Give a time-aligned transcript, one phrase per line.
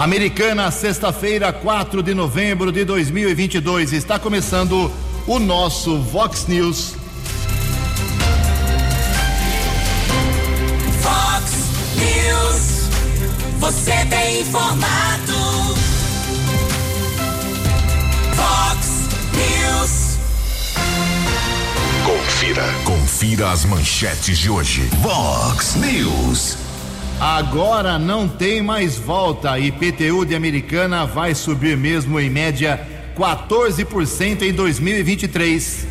[0.00, 3.92] Americana, sexta-feira, 4 de novembro de 2022.
[3.92, 4.90] Está começando
[5.26, 6.94] o nosso Vox News.
[11.02, 11.52] Vox
[11.98, 12.88] News.
[13.58, 15.34] Você tem informado.
[18.36, 18.88] Vox
[19.36, 20.18] News.
[22.06, 22.64] Confira.
[22.86, 24.80] Confira as manchetes de hoje.
[25.02, 26.69] Vox News.
[27.20, 29.58] Agora não tem mais volta.
[29.58, 32.80] IPTU de Americana vai subir mesmo em média
[33.14, 35.86] 14% em 2023.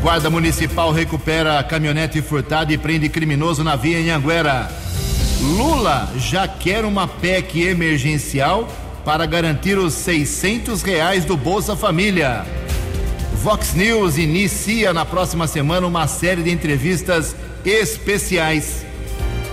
[0.00, 4.70] Guarda Municipal recupera caminhonete furtada e prende criminoso na via em Anguera.
[5.40, 8.68] Lula já quer uma PEC emergencial
[9.04, 12.46] para garantir os 600 reais do Bolsa Família.
[13.42, 18.91] Vox News inicia na próxima semana uma série de entrevistas especiais.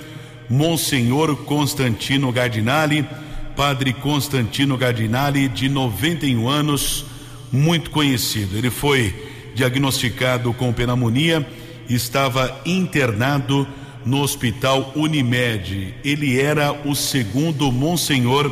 [0.50, 3.08] Monsenhor Constantino Gardinali,
[3.54, 7.04] Padre Constantino Gardinali, de 91 anos,
[7.52, 8.58] muito conhecido.
[8.58, 9.14] Ele foi
[9.54, 11.48] diagnosticado com pneumonia,
[11.88, 13.68] estava internado
[14.04, 15.94] no Hospital Unimed.
[16.04, 18.50] Ele era o segundo Monsenhor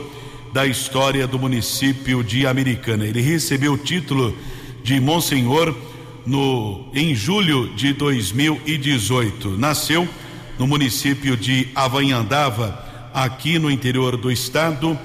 [0.52, 3.06] da história do município de Americana.
[3.06, 4.36] Ele recebeu o título
[4.82, 5.74] de Monsenhor
[6.26, 9.50] no em julho de 2018.
[9.50, 10.08] Nasceu
[10.58, 14.98] no município de Avanhandava, aqui no interior do estado.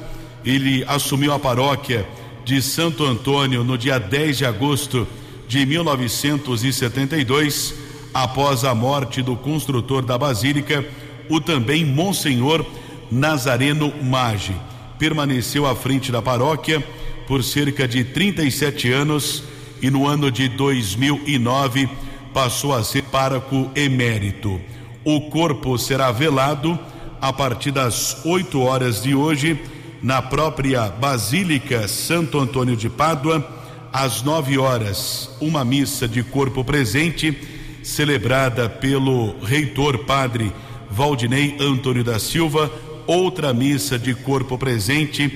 [0.44, 2.08] Ele assumiu a paróquia
[2.44, 5.08] de Santo Antônio no dia 10 de agosto
[5.48, 7.74] de 1972,
[8.16, 10.86] após a morte do construtor da Basílica,
[11.30, 12.66] o também Monsenhor
[13.12, 14.56] Nazareno Maggi.
[14.98, 16.82] Permaneceu à frente da paróquia
[17.28, 19.44] por cerca de 37 anos
[19.82, 21.90] e no ano de 2009
[22.34, 24.62] passou a ser pároco emérito.
[25.04, 26.80] O corpo será velado
[27.20, 29.60] a partir das 8 horas de hoje
[30.02, 33.46] na própria Basílica Santo Antônio de Pádua,
[33.92, 37.38] às 9 horas, uma missa de corpo presente
[37.86, 40.52] celebrada pelo reitor padre
[40.90, 42.72] Valdinei Antônio da Silva,
[43.06, 45.30] outra missa de corpo presente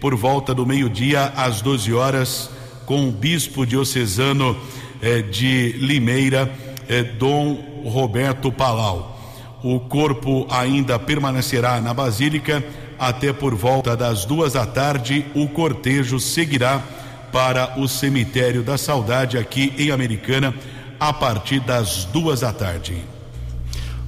[0.00, 2.50] por volta do meio-dia às 12 horas
[2.86, 4.56] com o bispo diocesano
[5.00, 6.52] eh, de Limeira,
[6.88, 9.16] eh, Dom Roberto Palau.
[9.62, 12.64] O corpo ainda permanecerá na Basílica
[12.98, 15.24] até por volta das duas da tarde.
[15.36, 16.82] O cortejo seguirá
[17.30, 20.52] para o cemitério da Saudade aqui em Americana
[21.02, 22.94] a partir das duas da tarde.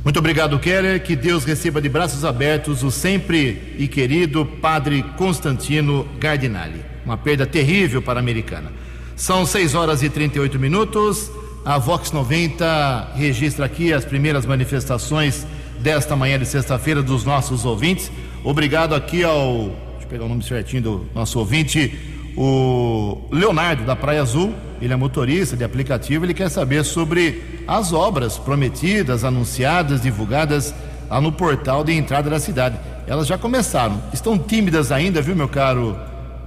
[0.04, 1.02] Muito obrigado, Keller.
[1.02, 6.84] Que Deus receba de braços abertos o sempre e querido Padre Constantino Gardinali.
[7.04, 8.70] Uma perda terrível para a americana.
[9.16, 11.32] São 6 horas e 38 minutos.
[11.64, 15.44] A Vox 90 registra aqui as primeiras manifestações
[15.80, 18.08] desta manhã de sexta-feira dos nossos ouvintes.
[18.44, 19.70] Obrigado aqui ao.
[19.94, 21.98] Deixa eu pegar o nome certinho do nosso ouvinte,
[22.36, 24.54] o Leonardo da Praia Azul.
[24.80, 26.24] Ele é motorista de aplicativo.
[26.24, 30.74] Ele quer saber sobre as obras prometidas, anunciadas, divulgadas
[31.08, 32.78] lá no portal de entrada da cidade.
[33.06, 34.00] Elas já começaram.
[34.12, 35.96] Estão tímidas ainda, viu, meu caro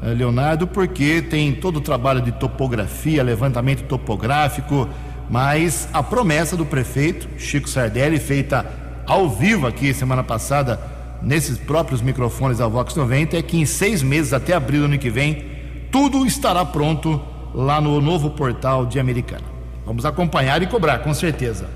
[0.01, 4.88] eh, Leonardo, porque tem todo o trabalho de topografia, levantamento topográfico,
[5.30, 8.66] mas a promessa do prefeito Chico Sardelli, feita
[9.06, 10.80] ao vivo aqui semana passada,
[11.22, 14.98] nesses próprios microfones da Vox 90, é que em seis meses, até abril do ano
[14.98, 15.56] que vem,
[15.92, 17.22] tudo estará pronto
[17.54, 19.45] lá no novo portal de Americana.
[19.86, 21.69] Vamos acompanhar e cobrar, com certeza.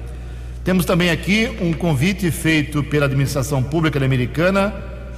[0.63, 4.73] Temos também aqui um convite feito pela administração pública Americana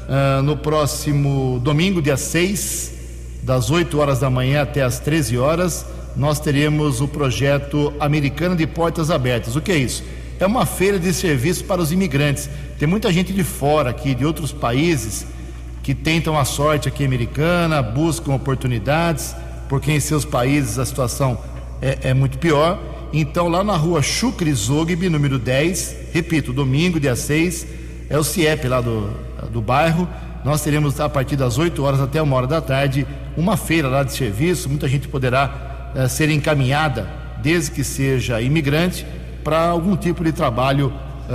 [0.07, 2.93] uh, no próximo domingo, dia 6,
[3.43, 5.85] das 8 horas da manhã até as 13 horas.
[6.15, 9.55] Nós teremos o projeto Americana de Portas Abertas.
[9.55, 10.03] O que é isso?
[10.39, 12.49] É uma feira de serviço para os imigrantes.
[12.79, 15.25] Tem muita gente de fora aqui, de outros países,
[15.83, 19.35] que tentam a sorte aqui americana, buscam oportunidades,
[19.69, 21.37] porque em seus países a situação
[21.81, 22.79] é, é muito pior
[23.15, 27.67] então, lá na rua Chucri Zogby, número 10, repito, domingo, dia 6,
[28.09, 29.07] é o CIEP lá do,
[29.51, 30.09] do bairro.
[30.43, 33.05] Nós teremos a partir das 8 horas até uma hora da tarde
[33.37, 34.67] uma feira lá de serviço.
[34.67, 37.07] Muita gente poderá eh, ser encaminhada,
[37.37, 39.05] desde que seja imigrante,
[39.43, 40.91] para algum tipo de trabalho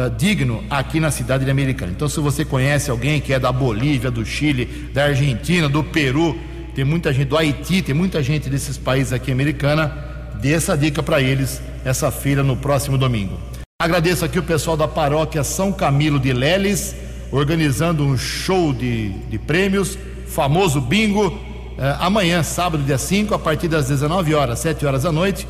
[0.06, 1.92] uh, digno aqui na cidade de Americana.
[1.92, 6.38] Então, se você conhece alguém que é da Bolívia, do Chile, da Argentina, do Peru,
[6.74, 10.08] tem muita gente do Haiti, tem muita gente desses países aqui americana
[10.40, 13.38] dê essa dica para eles essa feira no próximo domingo.
[13.80, 16.94] Agradeço aqui o pessoal da paróquia São Camilo de Leles,
[17.30, 21.38] organizando um show de, de prêmios, famoso bingo,
[21.78, 25.46] eh, amanhã, sábado, dia 5, a partir das 19 horas, 7 horas da noite,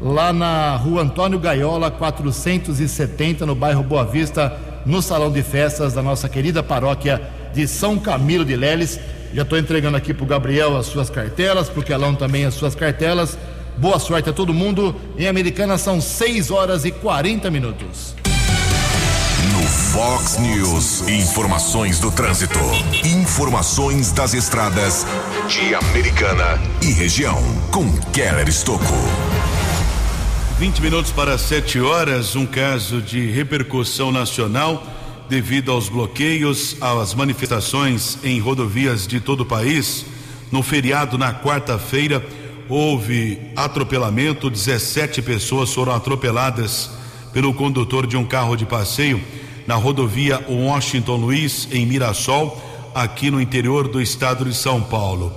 [0.00, 4.56] lá na rua Antônio Gaiola, 470, no bairro Boa Vista,
[4.86, 7.20] no salão de festas da nossa querida paróquia
[7.52, 8.98] de São Camilo de Leles.
[9.34, 12.74] Já estou entregando aqui para o Gabriel as suas cartelas, para o também as suas
[12.74, 13.36] cartelas.
[13.76, 14.94] Boa sorte a todo mundo.
[15.16, 18.14] Em Americana são 6 horas e 40 minutos.
[19.52, 22.58] No Fox News, informações do trânsito,
[23.04, 25.06] informações das estradas
[25.48, 27.38] de Americana e região,
[27.70, 28.94] com Keller Estocco.
[30.60, 34.86] 20 minutos para 7 horas, um caso de repercussão nacional
[35.26, 40.04] devido aos bloqueios, às manifestações em rodovias de todo o país.
[40.52, 42.22] No feriado, na quarta-feira,
[42.68, 46.90] houve atropelamento, 17 pessoas foram atropeladas
[47.32, 49.18] pelo condutor de um carro de passeio
[49.66, 55.32] na rodovia Washington Luiz, em Mirassol, aqui no interior do estado de São Paulo.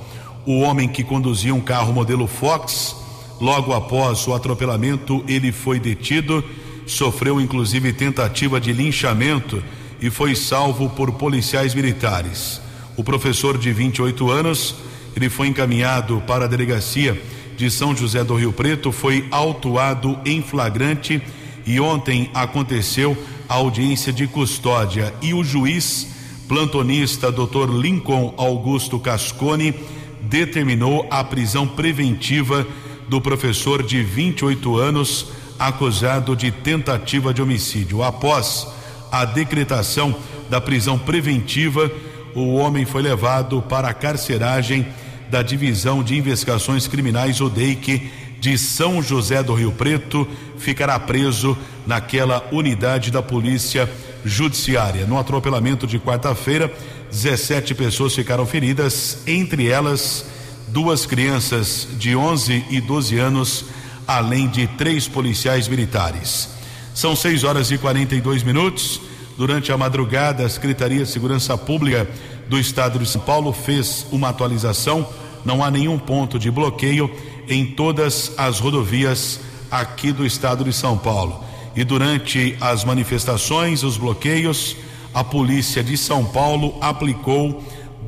[0.45, 3.02] O homem que conduzia um carro modelo Fox,
[3.43, 6.41] logo após o atropelamento, ele foi detido,
[6.87, 9.61] sofreu inclusive tentativa de linchamento
[10.01, 12.61] e foi salvo por policiais militares.
[12.95, 14.75] O professor de 28 anos
[15.13, 17.21] ele foi encaminhado para a delegacia
[17.57, 21.21] de São José do Rio Preto, foi autuado em flagrante
[21.65, 23.17] e ontem aconteceu
[23.49, 26.07] a audiência de custódia e o juiz
[26.47, 27.69] plantonista Dr.
[27.73, 29.75] Lincoln Augusto Cascone
[30.21, 32.65] determinou a prisão preventiva
[33.07, 35.27] do professor de 28 anos
[35.59, 38.03] acusado de tentativa de homicídio.
[38.03, 38.67] Após
[39.11, 40.15] a decretação
[40.49, 41.91] da prisão preventiva,
[42.35, 44.87] o homem foi levado para a carceragem
[45.29, 50.27] da Divisão de Investigações Criminais ODEIC de São José do Rio Preto
[50.57, 51.57] ficará preso
[51.87, 53.89] naquela unidade da Polícia
[54.25, 55.05] Judiciária.
[55.05, 56.71] No atropelamento de quarta-feira,
[57.09, 60.25] 17 pessoas ficaram feridas, entre elas
[60.73, 63.65] duas crianças de 11 e 12 anos,
[64.05, 66.49] além de três policiais militares.
[66.93, 68.99] São 6 horas e 42 minutos.
[69.37, 72.09] Durante a madrugada, a Secretaria de Segurança Pública
[72.49, 75.07] do Estado de São Paulo fez uma atualização
[75.45, 77.11] não há nenhum ponto de bloqueio
[77.47, 81.43] em todas as rodovias aqui do estado de São Paulo.
[81.75, 84.77] E durante as manifestações, os bloqueios,
[85.13, 87.61] a polícia de São Paulo aplicou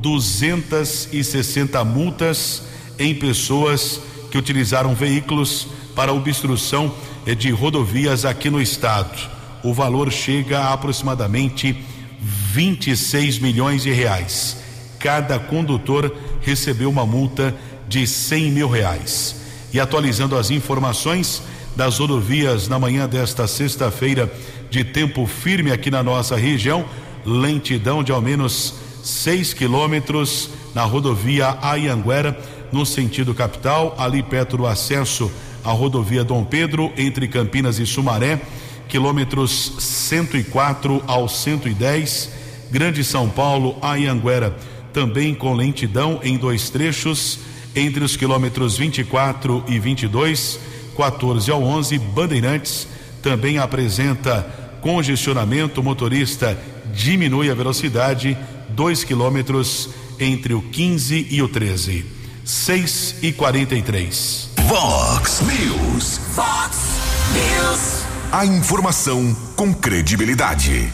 [0.06, 2.62] 260 multas
[2.96, 6.94] em pessoas que utilizaram veículos para obstrução
[7.36, 9.18] de rodovias aqui no estado.
[9.64, 11.84] O valor chega a aproximadamente
[12.20, 14.58] 26 milhões de reais.
[15.00, 17.52] Cada condutor recebeu uma multa
[17.88, 19.34] de 100 mil reais.
[19.72, 21.42] E atualizando as informações
[21.74, 24.32] das rodovias na manhã desta sexta-feira,
[24.70, 26.84] de tempo firme aqui na nossa região,
[27.24, 32.36] lentidão de ao menos 6 quilômetros na rodovia Ayanguera,
[32.72, 35.30] no sentido capital, ali perto do acesso
[35.64, 38.40] à rodovia Dom Pedro, entre Campinas e Sumaré,
[38.88, 42.30] quilômetros 104 ao 110,
[42.68, 44.56] Grande São Paulo, Ayanguera
[44.92, 47.38] também com lentidão em dois trechos,
[47.76, 50.58] entre os quilômetros 24 e 22,
[50.96, 52.88] 14 ao 11, Bandeirantes
[53.22, 54.42] também apresenta
[54.80, 55.80] congestionamento.
[55.80, 56.58] O motorista
[56.92, 58.36] diminui a velocidade,
[58.76, 59.88] 2 quilômetros
[60.20, 62.04] entre o 15 e o 13.
[62.44, 64.50] 6 e 43.
[64.68, 66.20] Vox News.
[66.34, 66.76] Fox
[67.32, 68.04] News.
[68.30, 70.92] A informação com credibilidade.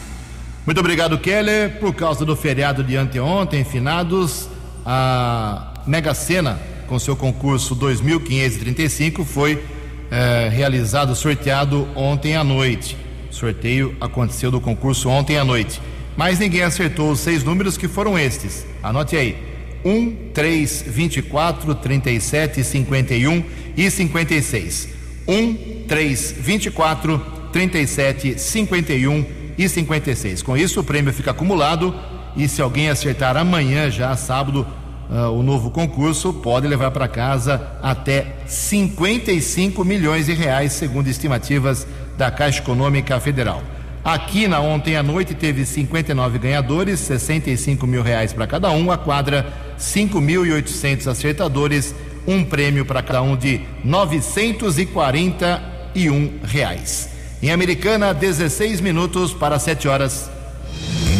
[0.65, 1.77] Muito obrigado, Keller.
[1.81, 4.47] Por causa do feriado de anteontem, finados,
[4.85, 9.61] a Mega Sena, com seu concurso 2535, foi
[10.09, 12.95] eh, realizado, sorteado ontem à noite.
[13.29, 15.81] O sorteio aconteceu do concurso ontem à noite.
[16.15, 18.65] Mas ninguém acertou os seis números que foram estes.
[18.81, 19.37] Anote aí:
[19.83, 23.43] 1, 3, 24, 37, 51
[23.75, 24.89] e 56.
[25.27, 27.19] 1, 3, 24,
[27.51, 29.25] 37, 51
[29.57, 30.41] e 56.
[30.41, 31.95] Com isso, o prêmio fica acumulado
[32.35, 34.65] e se alguém acertar amanhã, já sábado,
[35.09, 41.87] uh, o novo concurso, pode levar para casa até 55 milhões de reais, segundo estimativas
[42.17, 43.61] da Caixa Econômica Federal.
[44.03, 48.91] Aqui na ontem à noite teve 59 ganhadores, 65 mil reais para cada um.
[48.91, 51.95] A quadra 5.800 acertadores,
[52.27, 57.07] um prêmio para cada um de 941 reais.
[57.41, 60.29] Em Americana, 16 minutos para 7 horas.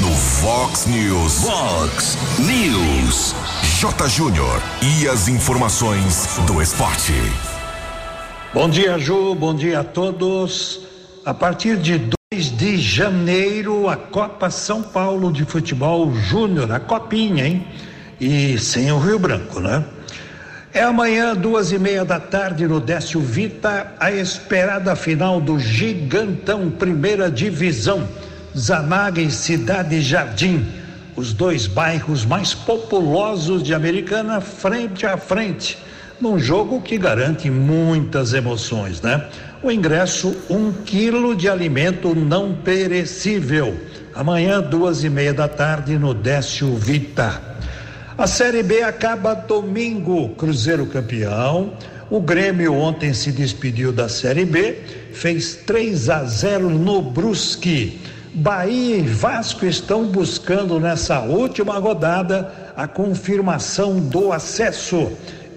[0.01, 1.41] No Fox News.
[1.41, 3.33] Fox News.
[3.79, 4.09] J.
[4.09, 4.61] Júnior.
[4.81, 7.13] E as informações do esporte.
[8.53, 9.33] Bom dia, Ju.
[9.35, 10.81] Bom dia a todos.
[11.25, 17.45] A partir de 2 de janeiro, a Copa São Paulo de Futebol Júnior, a Copinha,
[17.45, 17.67] hein?
[18.19, 19.83] E sem o Rio Branco, né?
[20.73, 26.71] É amanhã, duas e meia da tarde, no Décio Vita, a esperada final do Gigantão
[26.71, 28.07] Primeira Divisão,
[28.57, 30.65] Zanaga e Cidade Jardim,
[31.15, 35.77] os dois bairros mais populosos de Americana, frente a frente,
[36.19, 39.27] num jogo que garante muitas emoções, né?
[39.61, 43.75] O ingresso, um quilo de alimento não perecível.
[44.13, 47.41] Amanhã, duas e meia da tarde, no Décio Vita.
[48.17, 51.73] A Série B acaba domingo, Cruzeiro campeão.
[52.09, 54.77] O Grêmio ontem se despediu da Série B,
[55.13, 57.99] fez 3 a 0 no Brusque.
[58.35, 65.11] Bahia e Vasco estão buscando nessa última rodada a confirmação do acesso.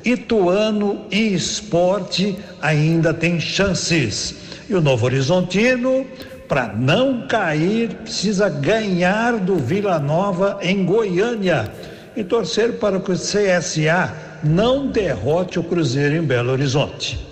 [0.07, 4.37] Ituano e Esporte ainda têm chances.
[4.71, 6.07] E o Novo Horizontino,
[6.49, 11.69] para não cair, precisa ganhar do Vila Nova em Goiânia
[12.17, 17.27] e torcer para que o CSA não derrote o Cruzeiro em Belo Horizonte.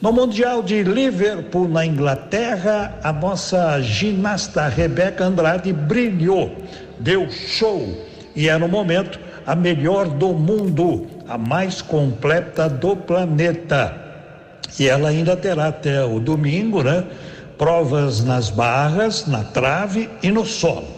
[0.00, 6.54] No Mundial de Liverpool, na Inglaterra, a nossa ginasta Rebeca Andrade brilhou,
[6.98, 7.86] deu show
[8.36, 13.94] e era no momento a melhor do mundo, a mais completa do planeta.
[14.76, 17.04] E ela ainda terá até o domingo, né?
[17.56, 20.88] Provas nas barras, na trave e no solo.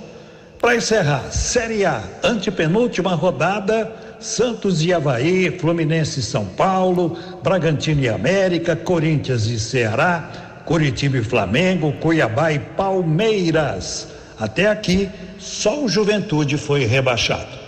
[0.58, 8.08] Para encerrar, Série A, antepenúltima rodada, Santos e Havaí, Fluminense e São Paulo, Bragantino e
[8.08, 14.08] América, Corinthians e Ceará, Curitiba e Flamengo, Cuiabá e Palmeiras.
[14.40, 17.58] Até aqui, só o Juventude foi rebaixado.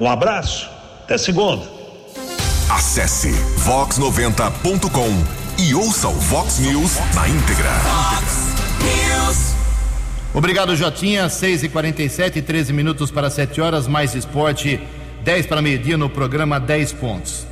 [0.00, 0.70] Um abraço,
[1.02, 1.77] até segunda.
[2.70, 3.30] Acesse
[3.64, 5.08] vox90.com
[5.58, 7.70] e ouça o Vox News na íntegra.
[10.34, 11.30] Obrigado, Jotinha.
[11.30, 14.78] 6 e 47 13 minutos para 7 horas, mais esporte,
[15.24, 17.46] 10 para meio-dia no programa 10 pontos.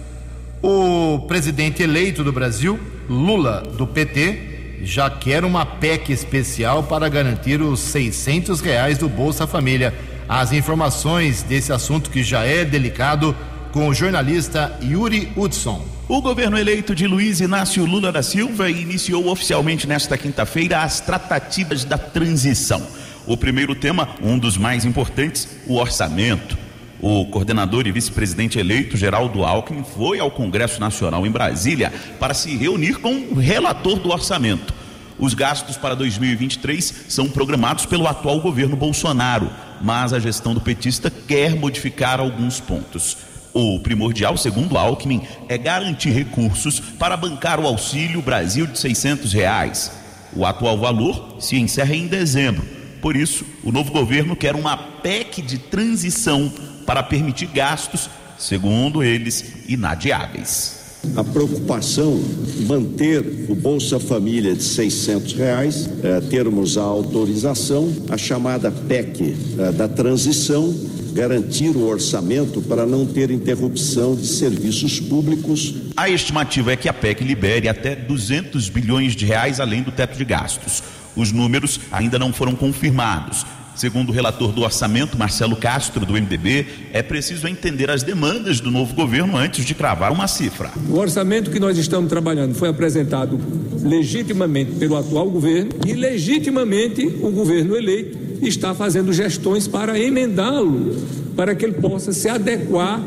[0.63, 7.63] O presidente eleito do Brasil, Lula, do PT, já quer uma PEC especial para garantir
[7.63, 9.95] os 600 reais do Bolsa Família.
[10.29, 13.35] As informações desse assunto que já é delicado
[13.77, 15.85] com o jornalista Yuri Hudson.
[16.09, 21.85] O governo eleito de Luiz Inácio Lula da Silva iniciou oficialmente nesta quinta-feira as tratativas
[21.85, 22.83] da transição.
[23.27, 26.57] O primeiro tema, um dos mais importantes, o orçamento.
[27.03, 32.57] O coordenador e vice-presidente eleito, Geraldo Alckmin, foi ao Congresso Nacional em Brasília para se
[32.57, 34.73] reunir com o relator do orçamento.
[35.19, 39.51] Os gastos para 2023 são programados pelo atual governo Bolsonaro,
[39.83, 43.36] mas a gestão do petista quer modificar alguns pontos.
[43.59, 49.91] O primordial, segundo Alckmin, é garantir recursos para bancar o Auxílio Brasil de 600 reais.
[50.37, 52.63] O atual valor se encerra em dezembro.
[53.01, 56.53] Por isso, o novo governo quer uma PEC de transição
[56.85, 61.01] para permitir gastos, segundo eles, inadiáveis.
[61.17, 62.21] A preocupação
[62.67, 69.73] manter o Bolsa Família de 600 reais, eh, termos a autorização, a chamada PEC eh,
[69.73, 70.75] da transição,
[71.17, 75.75] garantir o orçamento para não ter interrupção de serviços públicos.
[75.97, 80.19] A estimativa é que a PEC libere até 200 bilhões de reais além do teto
[80.19, 80.83] de gastos.
[81.17, 83.47] Os números ainda não foram confirmados.
[83.75, 88.71] Segundo o relator do orçamento, Marcelo Castro, do MDB, é preciso entender as demandas do
[88.71, 90.71] novo governo antes de cravar uma cifra.
[90.89, 93.39] O orçamento que nós estamos trabalhando foi apresentado
[93.83, 100.97] legitimamente pelo atual governo e legitimamente o governo eleito está fazendo gestões para emendá-lo,
[101.37, 103.01] para que ele possa se adequar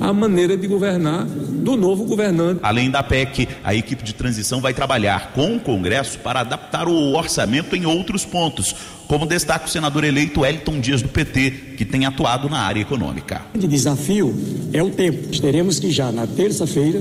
[0.00, 2.60] à maneira de governar do novo governante.
[2.62, 7.14] Além da PEC, a equipe de transição vai trabalhar com o Congresso para adaptar o
[7.14, 8.74] orçamento em outros pontos,
[9.08, 13.42] como destaca o senador eleito Elton Dias do PT, que tem atuado na área econômica.
[13.54, 14.34] O desafio
[14.72, 15.28] é o tempo.
[15.40, 17.00] Teremos que já na terça-feira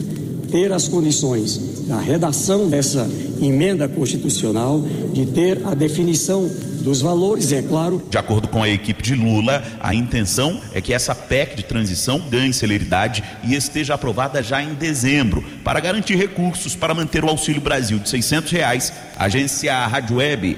[0.50, 3.10] ter as condições da redação dessa
[3.42, 6.50] emenda constitucional, de ter a definição
[6.84, 8.04] dos valores, é claro.
[8.10, 12.20] De acordo com a equipe de Lula, a intenção é que essa PEC de transição
[12.30, 17.62] ganhe celeridade e esteja aprovada já em dezembro, para garantir recursos para manter o Auxílio
[17.62, 18.94] Brasil de 600 reais.
[19.18, 20.58] Agência Rádio Web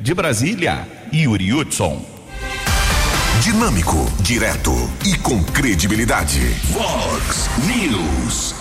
[0.00, 2.02] de Brasília, Yuri Hudson.
[3.42, 4.72] Dinâmico, direto
[5.04, 6.40] e com credibilidade.
[6.72, 8.54] Vox News.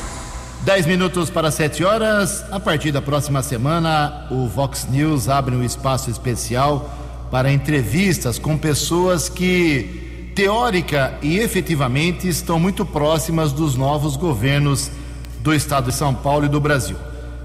[0.64, 2.44] 10 minutos para 7 horas.
[2.52, 8.58] A partir da próxima semana, o Vox News abre um espaço especial para entrevistas com
[8.58, 14.92] pessoas que, teórica e efetivamente, estão muito próximas dos novos governos
[15.40, 16.98] do estado de São Paulo e do Brasil.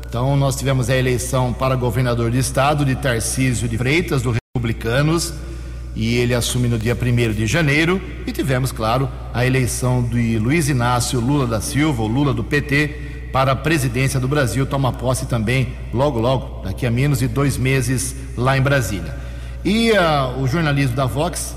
[0.09, 5.33] Então, nós tivemos a eleição para governador de estado de Tarcísio de Freitas, do Republicanos,
[5.95, 8.01] e ele assume no dia 1 de janeiro.
[8.27, 13.29] E tivemos, claro, a eleição de Luiz Inácio Lula da Silva, o Lula do PT,
[13.33, 14.67] para a presidência do Brasil.
[14.67, 19.15] Toma posse também, logo, logo, daqui a menos de dois meses, lá em Brasília.
[19.65, 21.57] E uh, o jornalismo da Vox,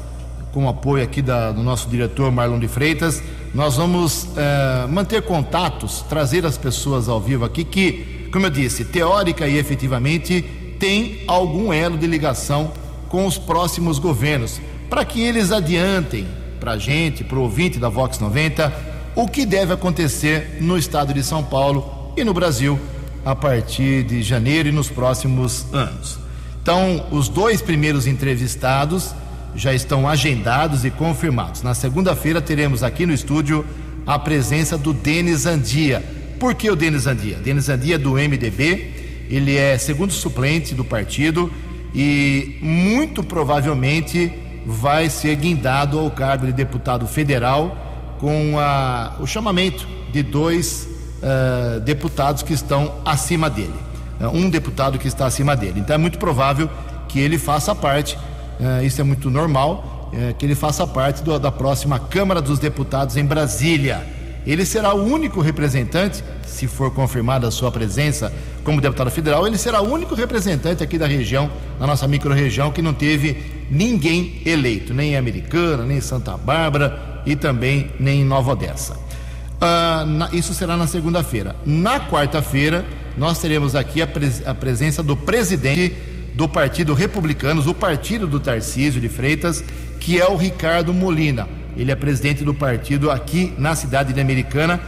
[0.52, 3.22] com o apoio aqui da, do nosso diretor Marlon de Freitas,
[3.54, 8.84] nós vamos uh, manter contatos, trazer as pessoas ao vivo aqui que como eu disse,
[8.84, 10.42] teórica e efetivamente,
[10.80, 12.74] tem algum elo de ligação
[13.08, 16.28] com os próximos governos, para que eles adiantem
[16.60, 18.74] para a gente, para o ouvinte da Vox 90,
[19.16, 22.80] o que deve acontecer no estado de São Paulo e no Brasil
[23.24, 26.23] a partir de janeiro e nos próximos anos.
[26.64, 29.14] Então, os dois primeiros entrevistados
[29.56, 31.62] já estão agendados e confirmados.
[31.62, 33.64] Na segunda-feira teremos aqui no estúdio
[34.08, 36.02] a presença do Denis Andia
[36.44, 37.38] por que o Denis Andia?
[37.38, 41.50] Denis Andia é do MDB, ele é segundo suplente do partido
[41.96, 44.30] e muito provavelmente
[44.66, 50.86] vai ser guindado ao cargo de deputado federal com a, o chamamento de dois
[51.22, 53.80] uh, deputados que estão acima dele.
[54.24, 55.80] Uh, um deputado que está acima dele.
[55.80, 56.70] Então é muito provável
[57.08, 58.18] que ele faça parte,
[58.60, 59.90] uh, isso é muito normal,
[60.38, 64.06] que ele faça parte da próxima Câmara dos Deputados em Brasília.
[64.46, 68.32] Ele será o único representante, se for confirmada a sua presença
[68.64, 72.82] como deputado federal, ele será o único representante aqui da região, da nossa microrregião, que
[72.82, 78.26] não teve ninguém eleito, nem em Americana, nem em Santa Bárbara e também nem em
[78.26, 78.94] Nova Odessa.
[78.94, 81.56] Uh, na, isso será na segunda-feira.
[81.66, 82.86] Na quarta-feira,
[83.18, 85.96] nós teremos aqui a, pres, a presença do presidente
[86.34, 89.64] do Partido Republicanos, o partido do Tarcísio de Freitas,
[90.00, 91.48] que é o Ricardo Molina.
[91.78, 94.80] Ele é presidente do partido aqui na cidade de Americana.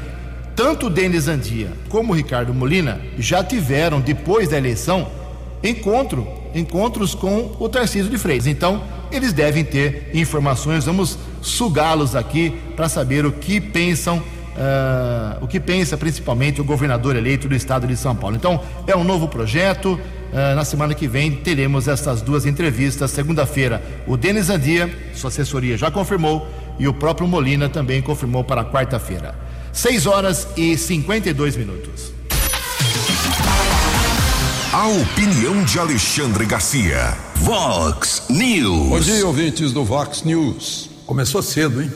[0.55, 5.07] Tanto Denis Andia como Ricardo Molina já tiveram, depois da eleição,
[5.63, 8.47] encontro, encontros com o Tarcísio de Freitas.
[8.47, 10.85] Então, eles devem ter informações.
[10.85, 14.21] Vamos sugá-los aqui para saber o que pensam
[14.55, 18.37] Uh, o que pensa principalmente o governador eleito do estado de São Paulo.
[18.37, 19.99] Então, é um novo projeto.
[20.31, 23.11] Uh, na semana que vem teremos essas duas entrevistas.
[23.11, 26.47] Segunda-feira, o Denis Andia, sua assessoria já confirmou,
[26.79, 29.35] e o próprio Molina também confirmou para quarta-feira.
[29.73, 32.13] 6 horas e 52 minutos.
[34.71, 37.17] A opinião de Alexandre Garcia.
[37.35, 38.89] Vox News.
[38.89, 40.89] Bom dia, ouvintes do Vox News.
[41.05, 41.91] Começou cedo, hein?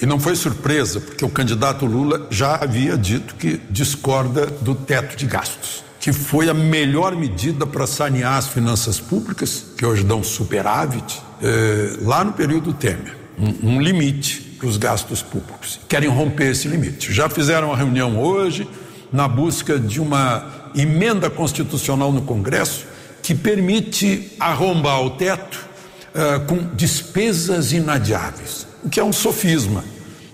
[0.00, 5.16] E não foi surpresa, porque o candidato Lula já havia dito que discorda do teto
[5.16, 10.22] de gastos, que foi a melhor medida para sanear as finanças públicas, que hoje dão
[10.24, 15.80] superávit, eh, lá no período Temer um, um limite para os gastos públicos.
[15.88, 17.12] Querem romper esse limite.
[17.12, 18.68] Já fizeram uma reunião hoje
[19.10, 22.84] na busca de uma emenda constitucional no Congresso
[23.22, 25.69] que permite arrombar o teto
[26.14, 29.84] uh, com despesas inadiáveis, o que é um sofisma,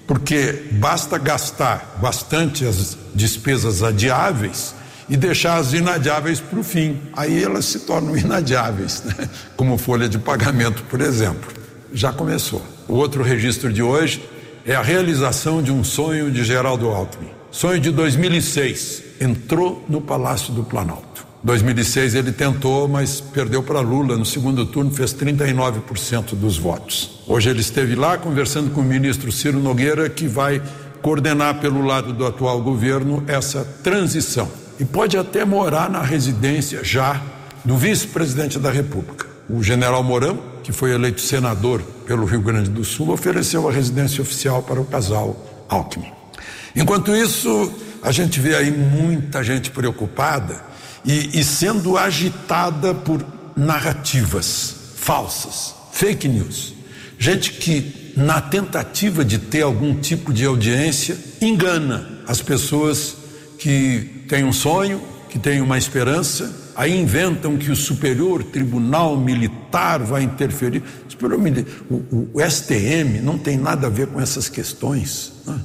[0.06, 4.74] porque basta gastar bastante as despesas adiáveis
[5.08, 7.00] e deixar as inadiáveis para o fim.
[7.12, 9.28] Aí elas se tornam inadiáveis, né?
[9.56, 11.52] como folha de pagamento, por exemplo.
[11.92, 12.62] Já começou.
[12.88, 14.28] O outro registro de hoje
[14.64, 17.30] é a realização de um sonho de Geraldo Alckmin.
[17.50, 19.02] Sonho de 2006.
[19.20, 21.15] Entrou no Palácio do Planalto.
[21.46, 24.16] 2006 ele tentou, mas perdeu para Lula.
[24.16, 27.20] No segundo turno fez 39% dos votos.
[27.24, 30.60] Hoje ele esteve lá conversando com o ministro Ciro Nogueira, que vai
[31.00, 34.50] coordenar pelo lado do atual governo essa transição.
[34.80, 37.22] E pode até morar na residência já
[37.64, 39.26] do vice-presidente da República.
[39.48, 44.20] O general Mourão, que foi eleito senador pelo Rio Grande do Sul, ofereceu a residência
[44.20, 46.10] oficial para o casal Alckmin.
[46.74, 50.74] Enquanto isso, a gente vê aí muita gente preocupada
[51.06, 53.24] e, e sendo agitada por
[53.56, 56.74] narrativas falsas, fake news.
[57.18, 63.16] Gente que, na tentativa de ter algum tipo de audiência, engana as pessoas
[63.58, 70.00] que têm um sonho, que têm uma esperança, aí inventam que o Superior Tribunal Militar
[70.00, 70.82] vai interferir.
[71.88, 75.32] O, o, o STM não tem nada a ver com essas questões.
[75.46, 75.58] Né?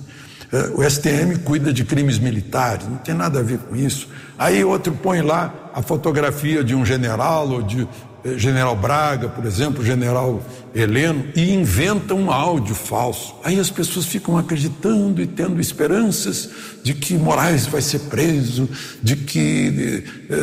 [0.51, 4.09] É, o STM cuida de crimes militares, não tem nada a ver com isso.
[4.37, 7.87] Aí outro põe lá a fotografia de um general, ou de
[8.23, 10.43] eh, general Braga, por exemplo, general
[10.75, 13.35] Heleno, e inventa um áudio falso.
[13.43, 16.49] Aí as pessoas ficam acreditando e tendo esperanças
[16.83, 18.69] de que Moraes vai ser preso,
[19.01, 20.35] de que eh,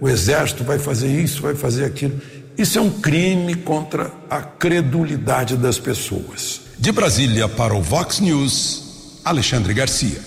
[0.00, 2.20] o, o exército vai fazer isso, vai fazer aquilo.
[2.56, 6.60] Isso é um crime contra a credulidade das pessoas.
[6.78, 8.89] De Brasília para o Vox News.
[9.24, 10.20] Alexandre Garcia.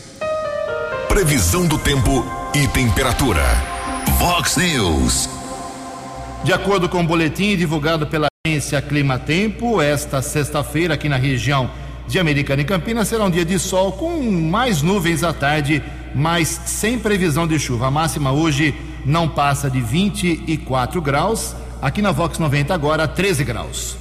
[1.07, 3.43] Previsão do tempo e temperatura.
[4.19, 5.29] Vox News.
[6.43, 11.71] De acordo com o boletim divulgado pela agência Clima Tempo, esta sexta-feira aqui na região
[12.07, 15.81] de Americana e Campinas será um dia de sol com mais nuvens à tarde,
[16.13, 17.87] mas sem previsão de chuva.
[17.87, 18.75] A máxima hoje
[19.05, 21.55] não passa de 24 graus.
[21.81, 23.97] Aqui na Vox 90 agora 13 graus.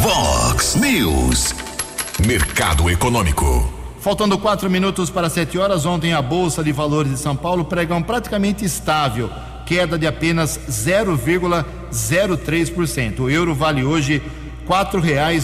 [0.00, 1.54] Vox News.
[2.24, 3.77] Mercado Econômico.
[4.00, 8.00] Faltando quatro minutos para sete horas, ontem a Bolsa de Valores de São Paulo pregam
[8.00, 9.28] praticamente estável,
[9.66, 13.18] queda de apenas 0,03%.
[13.18, 14.22] O euro vale hoje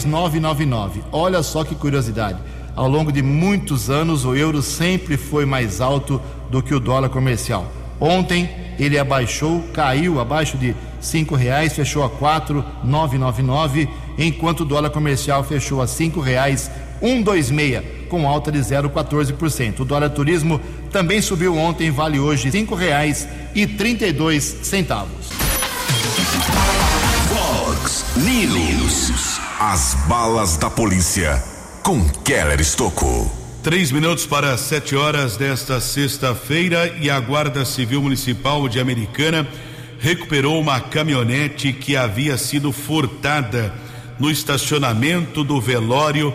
[0.05, 1.03] nove, nove.
[1.11, 2.39] Olha só que curiosidade.
[2.73, 7.09] Ao longo de muitos anos, o euro sempre foi mais alto do que o dólar
[7.09, 7.69] comercial.
[7.99, 14.61] Ontem ele abaixou, caiu abaixo de cinco reais, fechou a quatro nove, nove, nove, enquanto
[14.61, 19.81] o dólar comercial fechou a cinco reais 126, com alta de 0,14%.
[19.81, 20.59] O dólar turismo
[20.91, 25.29] também subiu ontem, vale hoje R$ 5,32 centavos.
[27.29, 29.39] Fox News.
[29.59, 31.41] As balas da polícia
[31.81, 33.31] com Keller Estocou.
[33.61, 39.47] Três minutos para sete horas desta sexta-feira e a Guarda Civil Municipal de Americana
[39.99, 43.73] recuperou uma caminhonete que havia sido furtada
[44.19, 46.33] no estacionamento do velório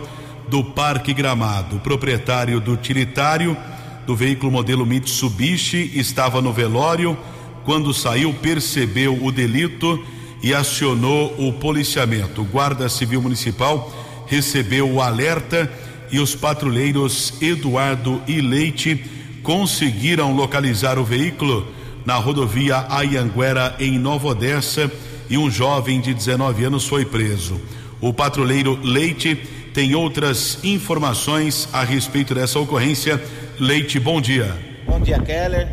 [0.51, 1.77] do Parque Gramado.
[1.77, 3.57] O proprietário do utilitário
[4.05, 7.17] do veículo modelo Mitsubishi estava no velório.
[7.65, 10.05] Quando saiu, percebeu o delito
[10.43, 12.43] e acionou o policiamento.
[12.43, 13.93] O Guarda Civil Municipal
[14.27, 15.71] recebeu o alerta
[16.11, 19.05] e os patrulheiros Eduardo e Leite
[19.45, 21.67] conseguiram localizar o veículo
[22.05, 24.91] na rodovia Ayanguera, em Nova Odessa,
[25.29, 27.61] e um jovem de 19 anos foi preso.
[28.01, 29.39] O patrulheiro Leite
[29.72, 33.20] tem outras informações a respeito dessa ocorrência.
[33.59, 34.54] Leite, bom dia.
[34.87, 35.68] Bom dia, Keller.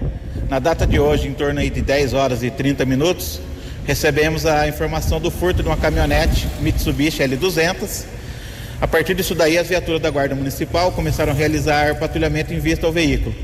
[0.49, 3.41] Na data de hoje, em torno de 10 horas e 30 minutos,
[3.85, 8.05] recebemos a informação do furto de uma caminhonete Mitsubishi L200.
[8.79, 12.85] A partir disso daí, as viaturas da Guarda Municipal começaram a realizar patrulhamento em vista
[12.85, 13.35] ao veículo.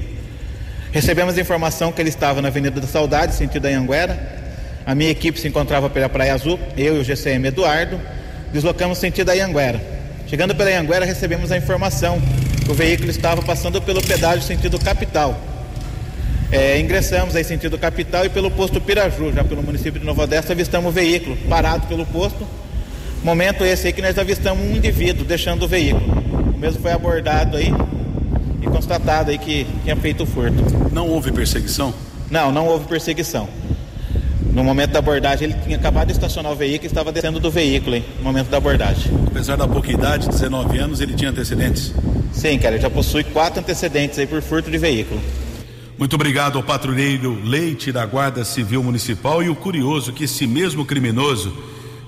[0.92, 4.44] Recebemos a informação que ele estava na Avenida da Saudade, sentido Anhanguera.
[4.86, 8.00] A minha equipe se encontrava pela Praia Azul, eu e o GCM Eduardo,
[8.52, 9.93] deslocamos sentido Anhanguera.
[10.34, 12.20] Chegando pela Anguera, recebemos a informação
[12.66, 15.40] que o veículo estava passando pelo pedágio sentido capital.
[16.52, 20.54] É, ingressamos aí sentido capital e pelo posto Piraju, já pelo município de Nova Odessa,
[20.54, 22.48] avistamos o veículo parado pelo posto.
[23.24, 26.04] Momento esse aí que nós avistamos um indivíduo deixando o veículo.
[26.56, 27.72] O mesmo foi abordado aí
[28.60, 30.64] e constatado aí que tinha feito o furto.
[30.92, 31.94] Não houve perseguição?
[32.32, 33.48] Não, não houve perseguição.
[34.54, 37.50] No momento da abordagem, ele tinha acabado de estacionar o veículo e estava descendo do
[37.50, 39.12] veículo, hein, no momento da abordagem.
[39.26, 41.92] Apesar da pouca idade, 19 anos, ele tinha antecedentes?
[42.32, 45.20] Sim, cara, ele já possui quatro antecedentes aí por furto de veículo.
[45.98, 50.86] Muito obrigado ao patrulheiro Leite da Guarda Civil Municipal e o curioso que esse mesmo
[50.86, 51.52] criminoso,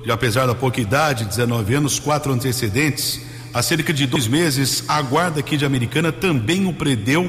[0.06, 3.22] e apesar da pouca idade, 19 anos, quatro antecedentes,
[3.56, 7.28] há cerca de dois meses, a guarda aqui de Americana também o prendeu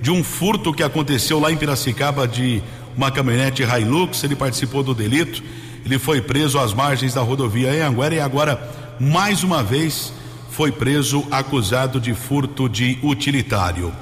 [0.00, 2.62] de um furto que aconteceu lá em Piracicaba de
[2.98, 5.40] uma caminhonete Hilux, ele participou do delito,
[5.86, 8.60] ele foi preso às margens da rodovia Anhanguera e agora,
[8.98, 10.12] mais uma vez,
[10.50, 13.92] foi preso acusado de furto de utilitário.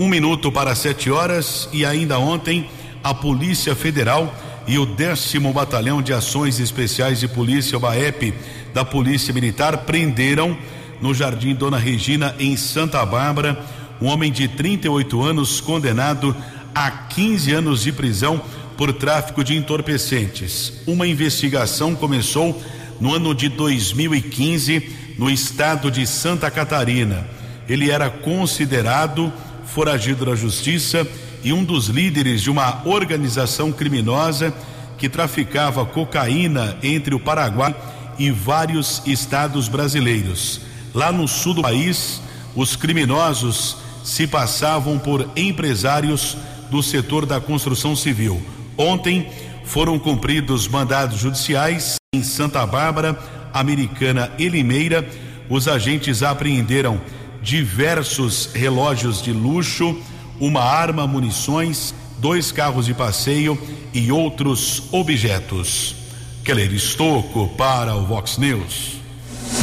[0.00, 2.68] Um minuto para sete horas e ainda ontem,
[3.04, 4.34] a Polícia Federal
[4.66, 8.34] e o décimo Batalhão de Ações Especiais de Polícia, o BAEP,
[8.74, 10.58] da Polícia Militar, prenderam
[11.00, 13.64] no Jardim Dona Regina, em Santa Bárbara,
[14.02, 16.34] um homem de 38 anos condenado
[16.74, 18.40] a 15 anos de prisão
[18.76, 20.72] por tráfico de entorpecentes.
[20.86, 22.60] Uma investigação começou
[23.00, 27.26] no ano de 2015 no estado de Santa Catarina.
[27.68, 29.32] Ele era considerado
[29.66, 31.06] foragido da justiça
[31.42, 34.52] e um dos líderes de uma organização criminosa
[34.98, 37.74] que traficava cocaína entre o Paraguai
[38.18, 40.60] e vários estados brasileiros.
[40.92, 42.20] Lá no sul do país,
[42.54, 46.36] os criminosos se passavam por empresários
[46.70, 48.40] do setor da construção civil.
[48.76, 49.28] Ontem
[49.64, 53.18] foram cumpridos mandados judiciais em Santa Bárbara,
[53.52, 55.08] Americana e Limeira.
[55.48, 57.00] Os agentes apreenderam
[57.42, 59.96] diversos relógios de luxo,
[60.40, 63.58] uma arma, munições, dois carros de passeio
[63.92, 65.96] e outros objetos.
[66.44, 69.00] Keller Estocco para o Vox News.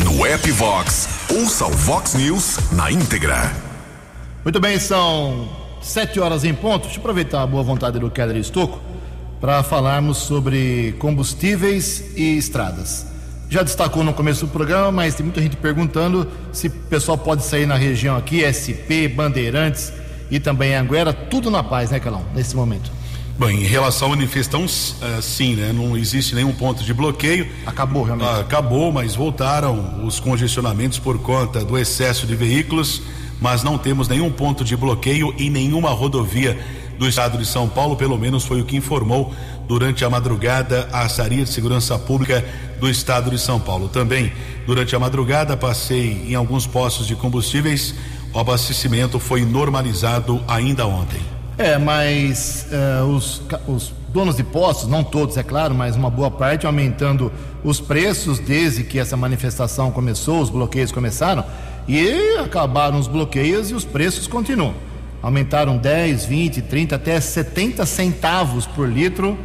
[0.04, 3.52] No app Vox, ouça o Vox News na íntegra.
[4.44, 6.84] Muito bem, são sete horas em ponto.
[6.84, 8.80] Deixa eu aproveitar a boa vontade do Keller Estocco
[9.40, 13.06] para falarmos sobre combustíveis e estradas.
[13.50, 17.46] Já destacou no começo do programa, mas tem muita gente perguntando se o pessoal pode
[17.46, 19.94] sair na região aqui, SP, Bandeirantes
[20.30, 22.92] e também Anguera, tudo na paz, né, Calão, nesse momento.
[23.40, 25.72] Bom, em relação à manifestação, uh, sim, né?
[25.72, 27.48] Não existe nenhum ponto de bloqueio.
[27.68, 28.28] Acabou, realmente.
[28.28, 33.04] Uh, acabou, mas voltaram os congestionamentos por conta do excesso de veículos,
[33.40, 36.58] mas não temos nenhum ponto de bloqueio em nenhuma rodovia
[36.98, 39.34] do estado de São Paulo, pelo menos foi o que informou
[39.68, 42.44] durante a madrugada a Saria de Segurança Pública
[42.80, 43.88] do estado de São Paulo.
[43.88, 44.32] Também,
[44.66, 47.94] durante a madrugada, passei em alguns postos de combustíveis,
[48.34, 51.22] o abastecimento foi normalizado ainda ontem.
[51.58, 56.30] É, mas uh, os, os donos de postos, não todos, é claro, mas uma boa
[56.30, 57.32] parte, aumentando
[57.64, 61.44] os preços desde que essa manifestação começou, os bloqueios começaram,
[61.88, 64.74] e acabaram os bloqueios e os preços continuam.
[65.22, 69.38] Aumentaram 10, 20, 30, até 70 centavos por litro,